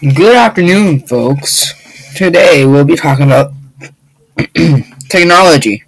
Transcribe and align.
Good 0.00 0.34
afternoon, 0.34 1.00
folks. 1.00 1.74
Today 2.16 2.64
we'll 2.64 2.86
be 2.86 2.96
talking 2.96 3.26
about 3.26 3.52
technology. 5.10 5.84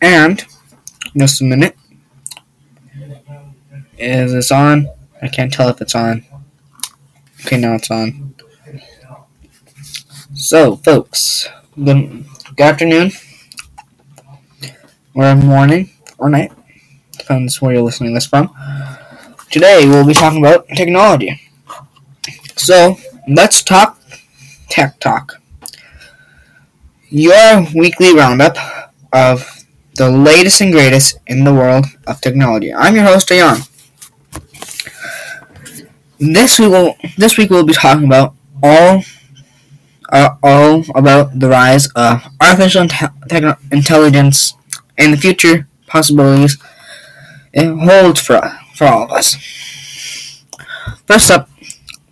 And, 0.00 0.44
just 1.16 1.40
a 1.40 1.44
minute. 1.44 1.76
Is 3.96 4.32
this 4.32 4.50
on? 4.50 4.88
I 5.22 5.28
can't 5.28 5.52
tell 5.52 5.68
if 5.68 5.80
it's 5.80 5.94
on. 5.94 6.24
Okay, 7.44 7.58
now 7.58 7.74
it's 7.74 7.92
on. 7.92 8.34
So, 10.34 10.74
folks, 10.76 11.48
good, 11.76 12.24
good 12.56 12.60
afternoon, 12.60 13.12
or 15.14 15.36
morning, 15.36 15.90
or 16.18 16.28
night, 16.28 16.50
depends 17.26 17.60
where 17.60 17.74
you're 17.74 17.82
listening 17.82 18.14
this 18.14 18.26
from. 18.26 18.54
Today 19.50 19.84
we'll 19.88 20.06
be 20.06 20.14
talking 20.14 20.38
about 20.38 20.68
technology. 20.68 21.40
So, 22.54 22.98
let's 23.26 23.64
talk 23.64 24.00
tech 24.68 25.00
talk. 25.00 25.40
Your 27.08 27.66
weekly 27.74 28.14
roundup 28.14 28.56
of 29.12 29.64
the 29.96 30.08
latest 30.08 30.60
and 30.60 30.72
greatest 30.72 31.18
in 31.26 31.42
the 31.42 31.52
world 31.52 31.86
of 32.06 32.20
technology. 32.20 32.72
I'm 32.72 32.94
your 32.94 33.04
host, 33.04 33.28
Ayan. 33.30 33.66
This 36.18 36.60
week, 36.60 36.70
we'll, 36.70 36.94
this 37.18 37.36
week 37.36 37.50
we'll 37.50 37.66
be 37.66 37.74
talking 37.74 38.04
about 38.04 38.34
all 38.62 39.02
uh, 40.10 40.36
all 40.44 40.84
about 40.94 41.38
the 41.40 41.48
rise 41.48 41.88
of 41.96 42.22
artificial 42.40 42.84
inte- 42.84 43.58
intelligence 43.72 44.54
and 44.96 45.12
the 45.12 45.16
future 45.16 45.66
possibilities 45.88 46.56
it 47.52 47.74
holds 47.74 48.20
for 48.20 48.40
for 48.74 48.86
all 48.86 49.04
of 49.04 49.12
us. 49.12 49.36
First 51.06 51.30
up, 51.30 51.48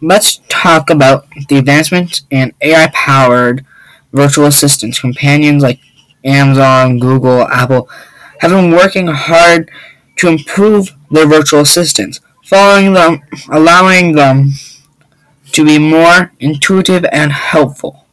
let's 0.00 0.40
talk 0.48 0.90
about 0.90 1.26
the 1.48 1.58
advancements 1.58 2.22
in 2.30 2.52
AI-powered 2.60 3.64
virtual 4.12 4.46
assistants. 4.46 5.00
Companions 5.00 5.62
like 5.62 5.80
Amazon, 6.24 6.98
Google, 6.98 7.42
Apple 7.42 7.88
have 8.40 8.50
been 8.50 8.70
working 8.70 9.08
hard 9.08 9.70
to 10.16 10.28
improve 10.28 10.94
their 11.10 11.26
virtual 11.26 11.60
assistants, 11.60 12.20
following 12.44 12.92
them, 12.92 13.20
allowing 13.50 14.12
them 14.12 14.50
to 15.52 15.64
be 15.64 15.78
more 15.78 16.32
intuitive 16.40 17.04
and 17.12 17.32
helpful 17.32 18.04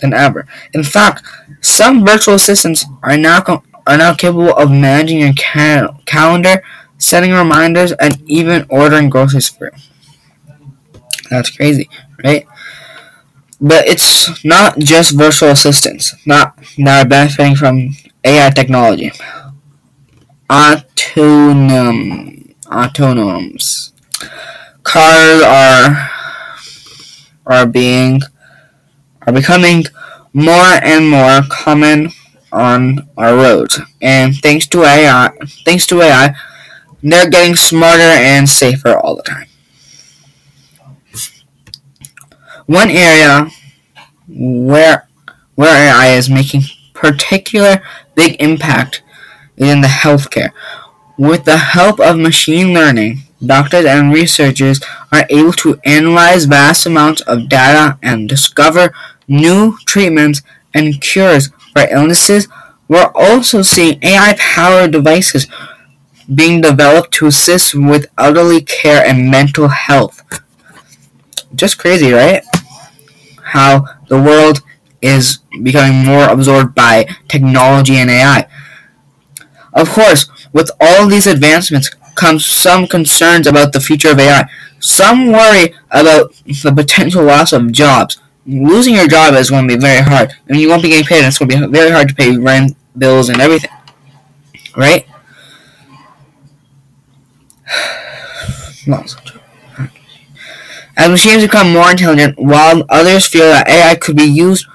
than 0.00 0.12
ever. 0.12 0.46
In 0.72 0.82
fact, 0.82 1.22
some 1.60 2.04
virtual 2.04 2.34
assistants 2.34 2.84
are 3.02 3.16
now 3.16 3.40
are 3.86 3.98
now 3.98 4.14
capable 4.14 4.52
of 4.54 4.70
managing 4.70 5.20
your 5.20 5.32
cal- 5.34 6.00
calendar, 6.06 6.62
setting 6.98 7.32
reminders, 7.32 7.92
and 7.92 8.22
even 8.28 8.66
ordering 8.70 9.10
groceries 9.10 9.48
for 9.48 9.66
you. 9.66 9.72
That's 11.30 11.50
crazy, 11.50 11.88
right? 12.24 12.46
But 13.60 13.86
it's 13.86 14.44
not 14.44 14.78
just 14.78 15.16
virtual 15.16 15.50
assistants 15.50 16.14
not 16.26 16.56
that 16.78 17.04
are 17.04 17.08
benefiting 17.08 17.56
from 17.56 17.90
AI 18.24 18.50
technology. 18.50 19.12
Autonom, 20.50 22.54
autonoms. 22.66 23.92
Cars 24.82 25.42
are 25.42 26.10
are 27.46 27.66
being 27.66 28.20
are 29.26 29.32
becoming 29.32 29.84
more 30.32 30.78
and 30.82 31.08
more 31.08 31.40
common 31.48 32.10
on 32.52 33.08
our 33.16 33.34
roads, 33.34 33.80
and 34.00 34.34
thanks 34.36 34.66
to 34.68 34.82
AI, 34.82 35.30
thanks 35.64 35.86
to 35.88 36.00
AI, 36.02 36.34
they're 37.02 37.30
getting 37.30 37.56
smarter 37.56 38.02
and 38.02 38.48
safer 38.48 38.96
all 38.96 39.16
the 39.16 39.22
time. 39.22 39.46
One 42.66 42.90
area 42.90 43.50
where 44.28 45.08
where 45.54 45.88
AI 45.88 46.14
is 46.16 46.30
making 46.30 46.62
particular 46.94 47.82
big 48.14 48.40
impact 48.40 49.02
is 49.56 49.68
in 49.68 49.80
the 49.80 49.88
healthcare. 49.88 50.52
With 51.18 51.44
the 51.44 51.58
help 51.58 52.00
of 52.00 52.18
machine 52.18 52.72
learning, 52.72 53.22
doctors 53.44 53.84
and 53.84 54.12
researchers 54.12 54.80
are 55.12 55.26
able 55.30 55.52
to 55.54 55.78
analyze 55.84 56.44
vast 56.46 56.86
amounts 56.86 57.22
of 57.22 57.48
data 57.48 57.98
and 58.02 58.28
discover 58.28 58.94
new 59.28 59.76
treatments 59.86 60.42
and 60.72 61.00
cures 61.00 61.50
for 61.72 61.86
illnesses. 61.90 62.48
We're 62.88 63.12
also 63.14 63.62
seeing 63.62 64.02
AI-powered 64.02 64.90
devices 64.90 65.46
being 66.32 66.60
developed 66.60 67.12
to 67.14 67.26
assist 67.26 67.74
with 67.74 68.06
elderly 68.18 68.62
care 68.62 69.04
and 69.04 69.30
mental 69.30 69.68
health. 69.68 70.22
Just 71.54 71.78
crazy, 71.78 72.12
right? 72.12 72.42
How 73.42 73.84
the 74.08 74.20
world 74.20 74.60
is 75.00 75.38
becoming 75.62 76.04
more 76.04 76.28
absorbed 76.28 76.74
by 76.74 77.06
technology 77.28 77.96
and 77.96 78.10
AI. 78.10 78.48
Of 79.72 79.90
course, 79.90 80.26
with 80.52 80.70
all 80.80 81.06
these 81.06 81.26
advancements 81.26 81.90
comes 82.14 82.44
some 82.44 82.86
concerns 82.86 83.46
about 83.46 83.72
the 83.72 83.80
future 83.80 84.10
of 84.10 84.18
AI. 84.18 84.48
Some 84.78 85.32
worry 85.32 85.74
about 85.90 86.34
the 86.44 86.72
potential 86.74 87.24
loss 87.24 87.52
of 87.52 87.72
jobs. 87.72 88.18
Losing 88.50 88.96
your 88.96 89.06
job 89.06 89.34
is 89.34 89.48
going 89.50 89.68
to 89.68 89.76
be 89.76 89.80
very 89.80 90.02
hard, 90.02 90.34
and 90.48 90.58
you 90.58 90.68
won't 90.68 90.82
be 90.82 90.88
getting 90.88 91.06
paid. 91.06 91.18
And 91.18 91.28
it's 91.28 91.38
going 91.38 91.50
to 91.50 91.68
be 91.68 91.72
very 91.72 91.92
hard 91.92 92.08
to 92.08 92.14
pay 92.14 92.36
rent, 92.36 92.76
bills, 92.98 93.28
and 93.28 93.40
everything. 93.40 93.70
Right? 94.76 95.06
As 100.96 101.08
machines 101.08 101.44
become 101.44 101.72
more 101.72 101.92
intelligent, 101.92 102.38
while 102.38 102.84
others 102.88 103.28
feel 103.28 103.46
that 103.46 103.68
AI 103.68 103.94
could 103.94 104.16
be 104.16 104.24
used 104.24 104.66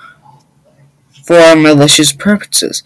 for 1.25 1.55
malicious 1.55 2.13
purposes. 2.13 2.81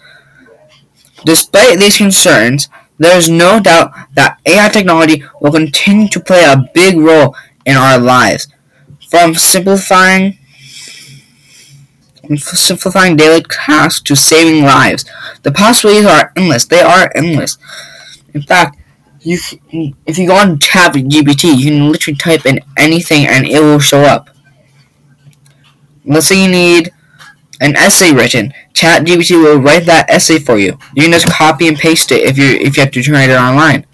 Despite 1.23 1.77
these 1.77 1.97
concerns, 1.97 2.67
there 2.97 3.15
is 3.15 3.29
no 3.29 3.59
doubt 3.59 3.93
that 4.15 4.39
AI 4.45 4.69
technology 4.69 5.23
will 5.39 5.51
continue 5.51 6.07
to 6.09 6.19
play 6.19 6.43
a 6.43 6.67
big 6.73 6.97
role 6.97 7.35
in 7.63 7.77
our 7.77 7.99
lives, 7.99 8.47
from 9.07 9.35
simplifying 9.35 10.38
simplifying 12.37 13.17
daily 13.17 13.43
tasks 13.43 14.01
to 14.01 14.15
saving 14.15 14.63
lives. 14.63 15.05
The 15.43 15.51
possibilities 15.51 16.05
are 16.05 16.31
endless. 16.35 16.65
They 16.65 16.81
are 16.81 17.11
endless. 17.15 17.57
In 18.33 18.41
fact, 18.43 18.77
you 19.21 19.37
if 20.05 20.17
you 20.17 20.27
go 20.27 20.35
on 20.35 20.59
ChatGPT, 20.59 21.57
you 21.57 21.71
can 21.71 21.91
literally 21.91 22.17
type 22.17 22.45
in 22.45 22.61
anything 22.77 23.25
and 23.25 23.45
it 23.45 23.59
will 23.59 23.79
show 23.79 24.01
up. 24.01 24.29
Let's 26.05 26.27
say 26.27 26.43
you 26.43 26.49
need 26.49 26.91
an 27.61 27.75
essay 27.75 28.13
written. 28.13 28.53
ChatGPT 28.73 29.41
will 29.41 29.59
write 29.59 29.85
that 29.85 30.09
essay 30.09 30.39
for 30.39 30.57
you. 30.57 30.77
You 30.95 31.03
can 31.03 31.11
just 31.11 31.27
copy 31.27 31.67
and 31.67 31.77
paste 31.77 32.11
it 32.11 32.21
if 32.21 32.37
you 32.37 32.45
if 32.45 32.77
you 32.77 32.83
have 32.83 32.91
to 32.91 33.03
turn 33.03 33.29
it 33.29 33.33
online. 33.33 33.85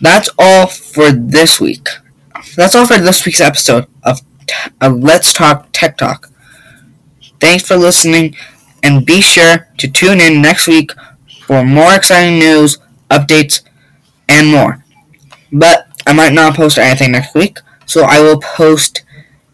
That's 0.00 0.30
all 0.38 0.66
for 0.66 1.12
this 1.12 1.60
week. 1.60 1.86
That's 2.56 2.74
all 2.74 2.86
for 2.86 2.98
this 2.98 3.24
week's 3.24 3.40
episode 3.40 3.86
of, 4.02 4.20
Let's 4.80 5.32
Talk 5.32 5.68
Tech 5.72 5.96
Talk. 5.96 6.30
Thanks 7.40 7.66
for 7.66 7.76
listening, 7.76 8.36
and 8.82 9.06
be 9.06 9.20
sure 9.20 9.68
to 9.78 9.88
tune 9.88 10.20
in 10.20 10.42
next 10.42 10.66
week 10.68 10.92
for 11.42 11.64
more 11.64 11.94
exciting 11.94 12.38
news, 12.38 12.78
updates, 13.10 13.62
and 14.28 14.48
more. 14.48 14.84
But 15.52 15.86
I 16.06 16.12
might 16.12 16.32
not 16.32 16.54
post 16.54 16.78
anything 16.78 17.12
next 17.12 17.34
week, 17.34 17.58
so 17.86 18.04
I 18.04 18.20
will 18.20 18.40
post 18.40 19.02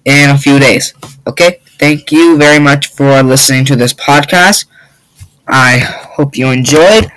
in 0.04 0.30
a 0.30 0.38
few 0.38 0.58
days. 0.58 0.94
Okay? 1.26 1.60
Thank 1.78 2.10
you 2.10 2.36
very 2.36 2.58
much 2.58 2.88
for 2.88 3.22
listening 3.22 3.64
to 3.66 3.76
this 3.76 3.94
podcast. 3.94 4.66
I 5.46 5.78
hope 5.78 6.36
you 6.36 6.48
enjoyed. 6.48 7.10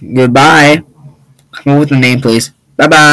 Goodbye. 0.00 0.82
Come 1.64 1.74
up 1.74 1.80
with 1.80 1.92
a 1.92 1.96
name, 1.98 2.20
please. 2.20 2.50
Bye 2.76 2.88
bye. 2.88 3.12